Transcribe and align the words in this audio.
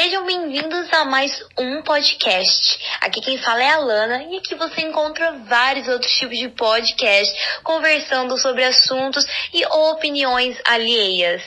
Sejam 0.00 0.24
bem-vindos 0.24 0.92
a 0.92 1.04
mais 1.04 1.44
um 1.58 1.82
podcast. 1.82 2.78
Aqui 3.00 3.20
quem 3.20 3.36
fala 3.36 3.64
é 3.64 3.70
a 3.70 3.78
Lana 3.78 4.22
e 4.30 4.36
aqui 4.36 4.54
você 4.54 4.82
encontra 4.82 5.32
vários 5.48 5.88
outros 5.88 6.12
tipos 6.12 6.38
de 6.38 6.48
podcast 6.50 7.60
conversando 7.64 8.38
sobre 8.38 8.62
assuntos 8.62 9.26
e 9.52 9.66
opiniões 9.66 10.56
alheias. 10.64 11.42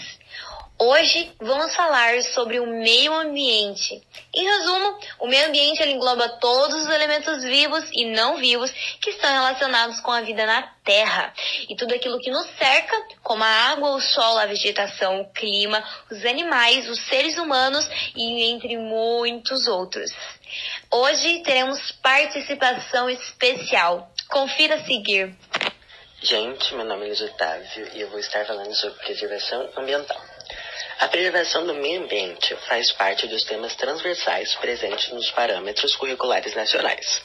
Hoje 0.83 1.31
vamos 1.39 1.75
falar 1.75 2.23
sobre 2.23 2.59
o 2.59 2.65
meio 2.65 3.13
ambiente. 3.13 4.01
Em 4.33 4.43
resumo, 4.43 4.97
o 5.19 5.27
meio 5.27 5.47
ambiente 5.47 5.83
engloba 5.83 6.27
todos 6.39 6.75
os 6.75 6.89
elementos 6.89 7.43
vivos 7.43 7.87
e 7.93 8.05
não 8.05 8.37
vivos 8.37 8.71
que 8.99 9.11
estão 9.11 9.31
relacionados 9.31 9.99
com 9.99 10.09
a 10.09 10.21
vida 10.21 10.43
na 10.43 10.63
Terra 10.83 11.35
e 11.69 11.75
tudo 11.75 11.93
aquilo 11.93 12.17
que 12.17 12.31
nos 12.31 12.47
cerca, 12.57 12.95
como 13.21 13.43
a 13.43 13.47
água, 13.47 13.91
o 13.91 14.01
sol, 14.01 14.39
a 14.39 14.47
vegetação, 14.47 15.21
o 15.21 15.31
clima, 15.31 15.87
os 16.09 16.25
animais, 16.25 16.89
os 16.89 16.99
seres 17.01 17.37
humanos 17.37 17.87
e 18.15 18.45
entre 18.45 18.75
muitos 18.75 19.67
outros. 19.67 20.11
Hoje 20.89 21.43
teremos 21.43 21.91
participação 22.01 23.07
especial. 23.07 24.11
Confira 24.27 24.77
a 24.77 24.83
seguir. 24.83 25.31
Gente, 26.23 26.73
meu 26.73 26.85
nome 26.85 27.03
é 27.03 27.07
Luiz 27.09 27.21
Otávio 27.21 27.87
e 27.93 28.01
eu 28.01 28.09
vou 28.09 28.19
estar 28.19 28.47
falando 28.47 28.73
sobre 28.73 28.97
preservação 28.97 29.69
ambiental. 29.77 30.30
A 31.01 31.07
preservação 31.07 31.65
do 31.65 31.73
meio 31.73 32.03
ambiente 32.03 32.55
faz 32.67 32.91
parte 32.91 33.25
dos 33.25 33.43
temas 33.43 33.75
transversais 33.75 34.53
presentes 34.57 35.09
nos 35.11 35.31
parâmetros 35.31 35.95
curriculares 35.95 36.53
nacionais. 36.53 37.23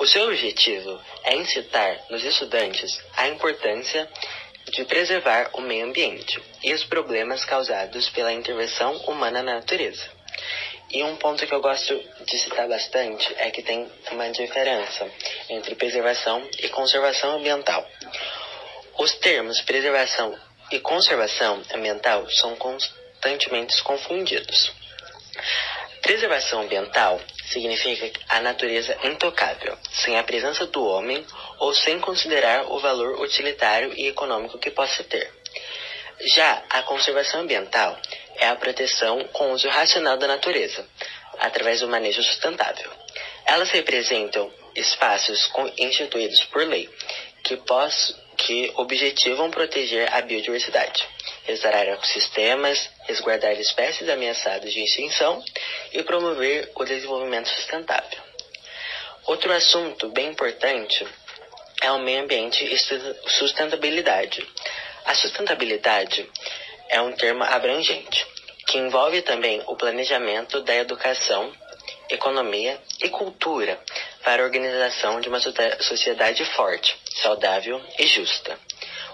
O 0.00 0.06
seu 0.08 0.24
objetivo 0.24 1.00
é 1.22 1.36
incitar 1.36 2.00
nos 2.10 2.24
estudantes 2.24 3.00
a 3.16 3.28
importância 3.28 4.10
de 4.72 4.84
preservar 4.86 5.50
o 5.52 5.60
meio 5.60 5.86
ambiente 5.86 6.42
e 6.64 6.74
os 6.74 6.82
problemas 6.82 7.44
causados 7.44 8.10
pela 8.10 8.32
intervenção 8.32 8.96
humana 9.06 9.40
na 9.40 9.54
natureza. 9.54 10.10
E 10.90 11.04
um 11.04 11.14
ponto 11.14 11.46
que 11.46 11.54
eu 11.54 11.60
gosto 11.60 11.94
de 12.24 12.38
citar 12.40 12.68
bastante 12.68 13.32
é 13.38 13.52
que 13.52 13.62
tem 13.62 13.88
uma 14.10 14.28
diferença 14.30 15.08
entre 15.48 15.76
preservação 15.76 16.42
e 16.58 16.68
conservação 16.70 17.36
ambiental. 17.36 17.88
Os 18.98 19.14
termos 19.14 19.60
preservação 19.60 20.36
e 20.70 20.80
conservação 20.80 21.62
ambiental 21.74 22.28
são 22.30 22.56
constantemente 22.56 23.82
confundidos. 23.82 24.72
Preservação 26.02 26.62
ambiental 26.62 27.20
significa 27.46 28.20
a 28.28 28.40
natureza 28.40 28.96
intocável, 29.04 29.76
sem 29.92 30.18
a 30.18 30.22
presença 30.22 30.66
do 30.66 30.84
homem 30.84 31.24
ou 31.58 31.74
sem 31.74 31.98
considerar 32.00 32.70
o 32.70 32.78
valor 32.78 33.20
utilitário 33.20 33.92
e 33.94 34.06
econômico 34.06 34.58
que 34.58 34.70
possa 34.70 35.02
ter. 35.04 35.32
Já 36.20 36.62
a 36.70 36.82
conservação 36.82 37.40
ambiental 37.40 37.98
é 38.36 38.48
a 38.48 38.56
proteção 38.56 39.24
com 39.32 39.52
uso 39.52 39.68
racional 39.68 40.16
da 40.16 40.26
natureza, 40.26 40.86
através 41.38 41.80
do 41.80 41.88
manejo 41.88 42.22
sustentável. 42.22 42.90
Elas 43.44 43.70
representam 43.70 44.50
espaços 44.74 45.50
instituídos 45.76 46.44
por 46.44 46.66
lei 46.66 46.88
que, 47.44 47.56
poss 47.56 48.14
que 48.36 48.72
objetivam 48.76 49.50
proteger 49.50 50.12
a 50.12 50.20
biodiversidade, 50.20 51.06
restaurar 51.44 51.88
ecossistemas, 51.88 52.90
resguardar 53.06 53.52
espécies 53.58 54.08
ameaçadas 54.08 54.72
de 54.72 54.82
extinção 54.82 55.42
e 55.92 56.02
promover 56.02 56.70
o 56.74 56.84
desenvolvimento 56.84 57.48
sustentável. 57.48 58.20
Outro 59.26 59.52
assunto 59.52 60.08
bem 60.10 60.28
importante 60.28 61.06
é 61.82 61.90
o 61.90 61.98
meio 61.98 62.22
ambiente 62.22 62.64
e 62.64 62.78
sustentabilidade. 63.28 64.46
A 65.04 65.14
sustentabilidade 65.14 66.28
é 66.88 67.00
um 67.00 67.12
termo 67.12 67.42
abrangente, 67.42 68.26
que 68.66 68.78
envolve 68.78 69.22
também 69.22 69.62
o 69.66 69.76
planejamento 69.76 70.62
da 70.62 70.74
educação, 70.74 71.52
economia 72.08 72.80
e 73.02 73.08
cultura 73.08 73.78
para 74.26 74.42
a 74.42 74.44
organização 74.44 75.20
de 75.20 75.28
uma 75.28 75.38
sociedade 75.38 76.44
forte, 76.56 76.98
saudável 77.22 77.80
e 77.96 78.08
justa. 78.08 78.58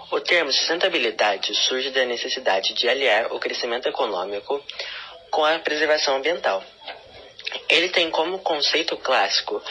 O 0.09 0.19
termo 0.19 0.51
sustentabilidade 0.51 1.53
surge 1.53 1.91
da 1.91 2.03
necessidade 2.03 2.73
de 2.73 2.89
aliar 2.89 3.31
o 3.31 3.39
crescimento 3.39 3.87
econômico 3.87 4.59
com 5.29 5.45
a 5.45 5.59
preservação 5.59 6.15
ambiental. 6.15 6.63
Ele 7.69 7.89
tem 7.89 8.09
como 8.09 8.39
conceito 8.39 8.97
clássico 8.97 9.61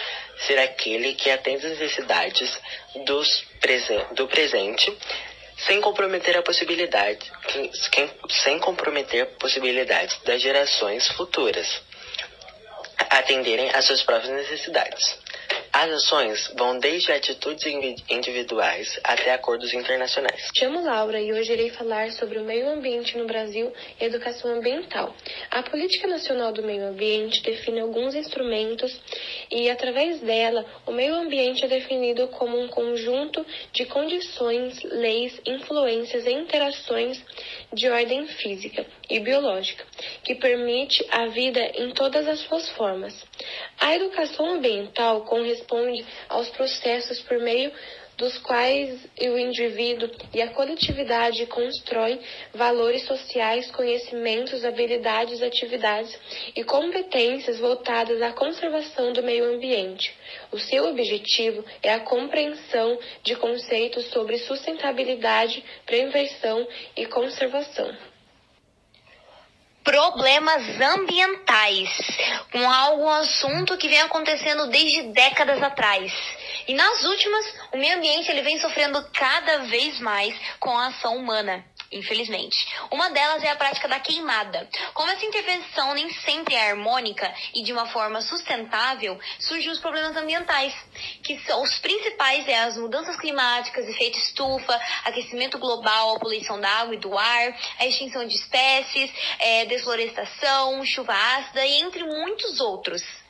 ser 0.47 0.61
aquele 0.61 1.15
que 1.15 1.29
atende 1.29 1.67
às 1.67 1.73
necessidades 1.73 2.61
presen 3.61 4.01
do 4.13 4.29
presente 4.29 4.97
sem 5.67 5.81
comprometer 5.81 6.39
a 6.39 6.43
possibilidade, 6.43 7.33
sem 8.45 8.61
comprometer 8.61 9.27
possibilidades 9.41 10.17
das 10.23 10.41
gerações 10.41 11.09
futuras 11.09 11.83
atenderem 13.11 13.71
às 13.71 13.85
suas 13.85 14.03
próprias 14.03 14.33
necessidades. 14.33 15.22
As 15.75 15.91
ações 15.91 16.53
vão 16.55 16.79
desde 16.79 17.11
atitudes 17.13 17.65
individuais 18.11 19.01
até 19.03 19.33
acordos 19.33 19.73
internacionais. 19.73 20.51
Chamo 20.55 20.85
Laura 20.85 21.19
e 21.19 21.33
hoje 21.33 21.51
irei 21.55 21.71
falar 21.71 22.11
sobre 22.11 22.39
o 22.39 22.45
meio 22.45 22.69
ambiente 22.69 23.17
no 23.17 23.27
Brasil 23.27 23.73
e 23.99 24.05
educação 24.05 24.51
ambiental. 24.51 25.17
A 25.51 25.63
Política 25.63 26.07
Nacional 26.07 26.53
do 26.53 26.63
Meio 26.63 26.89
Ambiente 26.89 27.43
define 27.43 27.81
alguns 27.81 28.15
instrumentos 28.15 29.01
e, 29.51 29.71
através 29.71 30.21
dela, 30.21 30.63
o 30.85 30.93
meio 30.93 31.15
ambiente 31.15 31.65
é 31.65 31.69
definido 31.69 32.29
como 32.29 32.61
um 32.61 32.69
conjunto 32.69 33.45
de 33.73 33.87
condições, 33.87 34.83
leis, 34.83 35.41
influências 35.47 36.27
e 36.27 36.33
interações 36.33 37.19
de 37.73 37.89
ordem 37.89 38.27
física 38.27 38.85
e 39.09 39.19
biológica 39.21 39.87
que 40.23 40.35
permite 40.35 41.03
a 41.11 41.29
vida 41.29 41.61
em 41.77 41.93
todas 41.93 42.29
as 42.29 42.41
suas 42.41 42.69
formas. 42.73 43.15
A 43.81 43.95
educação 43.95 44.55
ambiental 44.55 45.23
corresponde 45.23 46.05
aos 46.29 46.49
processos 46.51 47.21
por 47.21 47.39
meio 47.39 47.73
dos 48.17 48.39
quais 48.39 49.01
o 49.21 49.39
indivíduo 49.39 50.09
e 50.33 50.41
a 50.41 50.51
coletividade 50.51 51.45
constroem 51.47 52.21
valores 52.55 53.03
sociais, 53.05 53.71
conhecimentos, 53.71 54.65
habilidades, 54.65 55.43
atividades 55.43 56.17
e 56.55 56.63
competências 56.63 57.59
voltadas 57.59 58.21
à 58.23 58.33
conservação 58.33 59.13
do 59.13 59.23
meio 59.23 59.53
ambiente. 59.55 60.15
O 60.51 60.59
seu 60.59 60.89
objetivo 60.89 61.65
é 61.83 61.93
a 61.93 62.01
compreensão 62.01 62.99
de 63.23 63.35
conceitos 63.37 64.07
sobre 64.11 64.39
sustentabilidade, 64.39 65.65
prevenção 65.87 66.67
e 66.97 67.07
conservação 67.07 68.12
problemas 69.83 70.63
ambientais, 70.81 71.89
com 72.51 72.71
algo 72.71 73.09
assunto 73.09 73.77
que 73.77 73.89
vem 73.89 74.01
acontecendo 74.01 74.69
desde 74.69 75.13
décadas 75.13 75.63
atrás. 75.63 76.13
E 76.69 76.75
nas 76.75 77.05
últimas, 77.05 77.55
o 77.73 77.77
meio 77.77 77.97
ambiente 77.97 78.31
ele 78.31 78.43
vem 78.43 78.61
sofrendo 78.61 79.05
cada 79.13 79.59
vez 79.65 79.99
mais 80.01 80.35
com 80.61 80.77
a 80.77 80.87
ação 80.87 81.17
humana 81.17 81.65
infelizmente. 81.93 82.67
Uma 82.91 83.11
delas 83.11 83.43
é 83.43 83.51
a 83.51 83.57
prática 83.57 83.89
da 83.89 84.01
queimada. 84.01 84.69
Como 84.95 85.11
essa 85.11 85.25
intervenção 85.25 85.95
nem 85.95 86.13
sempre 86.13 86.55
é 86.55 86.71
harmônica 86.71 87.33
e 87.55 87.63
de 87.63 87.73
uma 87.73 87.87
forma 87.87 88.21
sustentável, 88.21 89.19
surgem 89.39 89.71
os 89.71 89.79
problemas 89.79 90.17
ambientais, 90.17 90.75
que 91.23 91.39
são 91.41 91.63
os 91.63 91.79
principais 91.79 92.49
é 92.49 92.61
as 92.61 92.77
mudanças 92.77 93.17
climáticas, 93.17 93.89
efeito 93.89 94.19
estufa, 94.19 94.81
aquecimento 95.05 95.59
global, 95.59 96.17
a 96.17 96.19
poluição 96.19 96.61
da 96.61 96.69
água 96.69 96.95
e 96.95 96.99
do 96.99 97.17
ar, 97.17 97.57
a 97.79 97.87
extinção 97.87 98.27
de 98.27 98.35
espécies, 98.35 99.11
é, 99.39 99.65
desflorestação, 99.67 100.85
chuva 100.85 101.13
ácida 101.13 101.65
e 101.65 101.81
entre 101.81 102.03
muitos 102.05 102.61
outros 102.61 103.22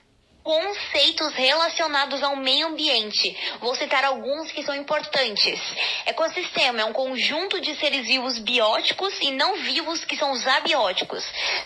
conceitos 0.43 1.33
relacionados 1.35 2.23
ao 2.23 2.37
meio 2.37 2.69
ambiente. 2.69 3.37
Vou 3.61 3.75
citar 3.75 4.05
alguns 4.05 4.51
que 4.53 4.63
são 4.63 4.75
importantes. 4.75 5.61
Ecossistema 6.07 6.83
é 6.83 6.85
um 6.85 6.93
conjunto 6.93 7.61
de 7.61 7.75
seres 7.77 8.07
vivos 8.07 8.39
bióticos 8.39 9.15
e 9.21 9.31
não 9.31 9.57
vivos 9.57 10.05
que 10.05 10.17
são 10.17 10.33
os 10.33 10.47
abióticos. 10.47 11.25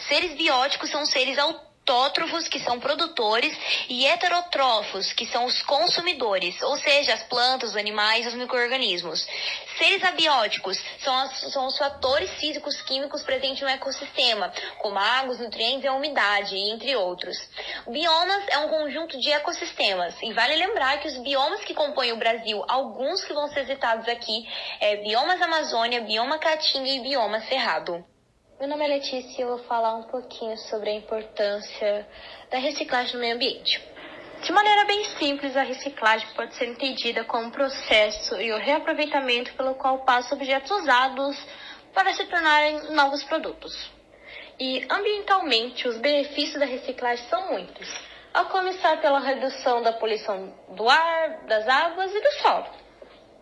Seres 0.08 0.34
bióticos 0.34 0.90
são 0.90 1.04
seres 1.06 1.38
autônomos 1.38 1.75
autótrofos, 1.86 2.48
que 2.48 2.58
são 2.58 2.80
produtores, 2.80 3.56
e 3.88 4.06
heterótrofos, 4.06 5.12
que 5.12 5.24
são 5.26 5.44
os 5.44 5.62
consumidores, 5.62 6.60
ou 6.62 6.76
seja, 6.78 7.14
as 7.14 7.22
plantas, 7.22 7.70
os 7.70 7.76
animais, 7.76 8.26
os 8.26 8.34
micro-organismos. 8.34 9.24
Seres 9.78 10.02
abióticos 10.02 10.82
são, 10.98 11.14
as, 11.14 11.38
são 11.52 11.66
os 11.66 11.78
fatores 11.78 12.30
físicos 12.40 12.82
químicos 12.82 13.22
presentes 13.22 13.62
no 13.62 13.68
ecossistema, 13.68 14.52
como 14.78 14.98
água, 14.98 15.32
os 15.32 15.38
nutrientes 15.38 15.84
e 15.84 15.88
a 15.88 15.92
umidade, 15.92 16.56
entre 16.56 16.96
outros. 16.96 17.36
Biomas 17.86 18.48
é 18.48 18.58
um 18.58 18.68
conjunto 18.68 19.18
de 19.20 19.30
ecossistemas, 19.30 20.14
e 20.22 20.32
vale 20.32 20.56
lembrar 20.56 20.98
que 20.98 21.06
os 21.06 21.18
biomas 21.18 21.60
que 21.60 21.74
compõem 21.74 22.12
o 22.12 22.16
Brasil, 22.16 22.64
alguns 22.66 23.24
que 23.24 23.32
vão 23.32 23.46
ser 23.48 23.64
citados 23.66 24.08
aqui, 24.08 24.48
é 24.80 24.96
biomas 24.96 25.40
Amazônia, 25.40 26.00
bioma 26.00 26.38
Caatinga 26.38 26.88
e 26.88 27.00
bioma 27.00 27.40
Cerrado. 27.42 28.04
Meu 28.58 28.70
nome 28.70 28.86
é 28.86 28.88
Letícia 28.88 29.38
e 29.38 29.42
eu 29.42 29.48
vou 29.48 29.58
falar 29.66 29.94
um 29.96 30.04
pouquinho 30.04 30.56
sobre 30.56 30.88
a 30.88 30.94
importância 30.94 32.08
da 32.50 32.56
reciclagem 32.56 33.12
no 33.12 33.20
meio 33.20 33.34
ambiente. 33.34 33.86
De 34.42 34.50
maneira 34.50 34.86
bem 34.86 35.04
simples, 35.18 35.54
a 35.54 35.62
reciclagem 35.62 36.26
pode 36.34 36.54
ser 36.54 36.64
entendida 36.64 37.22
como 37.24 37.48
um 37.48 37.50
processo 37.50 38.40
e 38.40 38.50
o 38.50 38.56
reaproveitamento 38.56 39.52
pelo 39.52 39.74
qual 39.74 39.98
passam 40.06 40.38
objetos 40.38 40.70
usados 40.70 41.36
para 41.92 42.14
se 42.14 42.24
tornarem 42.24 42.94
novos 42.94 43.22
produtos. 43.24 43.90
E 44.58 44.86
ambientalmente, 44.88 45.86
os 45.86 45.98
benefícios 45.98 46.58
da 46.58 46.64
reciclagem 46.64 47.28
são 47.28 47.52
muitos, 47.52 47.86
a 48.32 48.44
começar 48.44 49.02
pela 49.02 49.20
redução 49.20 49.82
da 49.82 49.92
poluição 49.92 50.54
do 50.70 50.88
ar, 50.88 51.44
das 51.44 51.68
águas 51.68 52.10
e 52.10 52.20
do 52.22 52.32
solo. 52.40 52.66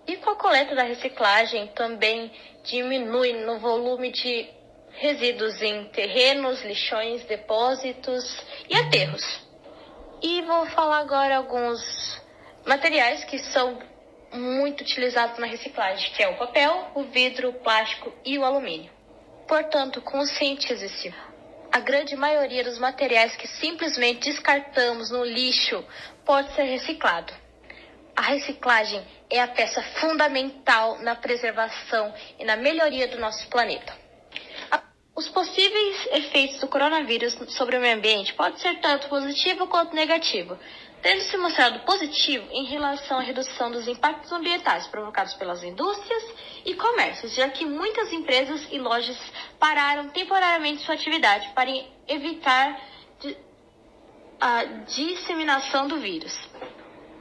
E 0.09 0.17
com 0.17 0.31
a 0.31 0.37
coleta 0.37 0.75
da 0.75 0.83
reciclagem 0.83 1.69
também 1.69 2.33
diminui 2.65 3.33
no 3.45 3.61
volume 3.61 4.11
de 4.11 4.64
resíduos 4.97 5.61
em 5.63 5.85
terrenos, 5.87 6.63
lixões, 6.63 7.25
depósitos 7.25 8.25
e 8.69 8.77
aterros. 8.77 9.25
E 10.23 10.43
vou 10.43 10.67
falar 10.67 10.99
agora 10.99 11.37
alguns 11.37 12.23
materiais 12.65 13.25
que 13.25 13.39
são 13.39 13.79
muito 14.33 14.81
utilizados 14.81 15.39
na 15.39 15.47
reciclagem, 15.47 16.11
que 16.13 16.23
é 16.23 16.29
o 16.29 16.37
papel, 16.37 16.91
o 16.95 17.05
vidro, 17.05 17.51
o 17.51 17.55
plástico 17.55 18.13
e 18.25 18.39
o 18.39 18.45
alumínio. 18.45 18.91
Portanto, 19.47 20.01
conscientize-se. 20.01 21.15
A 21.71 21.81
grande 21.81 22.17
maioria 22.17 22.65
dos 22.65 22.79
materiais 22.79 23.37
que 23.37 23.47
simplesmente 23.47 24.31
descartamos 24.31 25.11
no 25.11 25.25
lixo 25.25 25.85
pode 26.25 26.53
ser 26.55 26.65
reciclado. 26.65 27.33
A 28.17 28.23
reciclagem 28.23 29.05
é 29.29 29.41
a 29.41 29.49
peça 29.49 29.83
fundamental 30.01 30.99
na 31.01 31.17
preservação 31.17 32.15
e 32.39 32.45
na 32.45 32.57
melhoria 32.57 33.09
do 33.09 33.19
nosso 33.19 33.49
planeta. 33.49 34.04
Os 35.17 35.29
possíveis 35.29 36.09
efeitos 36.11 36.59
do 36.59 36.67
coronavírus 36.67 37.35
sobre 37.51 37.77
o 37.77 37.81
meio 37.81 37.97
ambiente 37.97 38.35
podem 38.35 38.59
ser 38.59 38.81
tanto 38.81 39.09
positivo 39.09 39.69
quanto 39.69 39.95
negativo, 39.95 40.59
tendo 41.01 41.21
se 41.21 41.37
mostrado 41.37 41.79
positivo 41.81 42.45
em 42.51 42.65
relação 42.65 43.19
à 43.19 43.21
redução 43.21 43.71
dos 43.71 43.87
impactos 43.87 44.33
ambientais 44.33 44.89
provocados 44.89 45.35
pelas 45.35 45.63
indústrias 45.63 46.25
e 46.65 46.75
comércios, 46.75 47.33
já 47.33 47.49
que 47.49 47.65
muitas 47.65 48.13
empresas 48.13 48.67
e 48.73 48.79
lojas 48.81 49.17
pararam 49.57 50.09
temporariamente 50.09 50.85
sua 50.85 50.97
atividade 50.97 51.49
para 51.55 51.71
evitar 52.09 52.81
a 54.41 54.65
disseminação 54.65 55.87
do 55.87 56.01
vírus. 56.01 56.37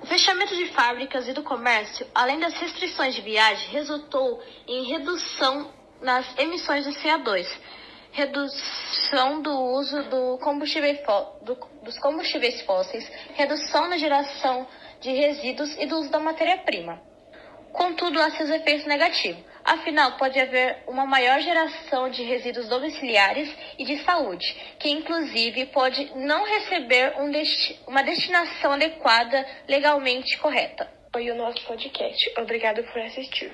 O 0.01 0.07
fechamento 0.07 0.55
de 0.55 0.65
fábricas 0.69 1.27
e 1.27 1.33
do 1.33 1.43
comércio, 1.43 2.07
além 2.15 2.39
das 2.39 2.55
restrições 2.55 3.13
de 3.13 3.21
viagem, 3.21 3.69
resultou 3.69 4.41
em 4.67 4.83
redução 4.85 5.71
nas 6.01 6.25
emissões 6.37 6.85
de 6.85 6.91
CO2, 6.99 7.47
redução 8.13 9.41
do 9.41 9.51
uso 9.51 10.03
do 10.03 10.37
combustível, 10.37 10.95
do, 11.41 11.55
dos 11.81 11.97
combustíveis 11.99 12.61
fósseis, 12.61 13.11
redução 13.33 13.89
na 13.89 13.97
geração 13.97 14.67
de 15.01 15.11
resíduos 15.11 15.75
e 15.77 15.85
do 15.87 15.97
uso 15.97 16.09
da 16.09 16.19
matéria-prima. 16.19 17.01
Contudo, 17.73 18.21
há 18.21 18.29
seus 18.29 18.51
efeitos 18.51 18.85
negativos. 18.85 19.43
Afinal, 19.65 20.11
pode 20.17 20.39
haver 20.39 20.83
uma 20.87 21.05
maior 21.07 21.39
geração 21.39 22.07
de 22.09 22.21
resíduos 22.21 22.67
domiciliares 22.67 23.49
e 23.79 23.83
de 23.83 23.97
saúde, 24.03 24.45
que 24.77 24.89
inclusive 24.89 25.65
pode 25.67 26.11
não 26.15 26.45
receber 26.45 27.15
um 27.19 27.31
desti 27.31 27.79
uma 27.87 28.03
destinação 28.03 28.73
adequada 28.73 29.43
legalmente 29.67 30.37
correta. 30.37 30.87
Foi 31.11 31.31
o 31.31 31.35
nosso 31.35 31.65
podcast. 31.65 32.33
Obrigado 32.37 32.83
por 32.83 33.01
assistir. 33.01 33.51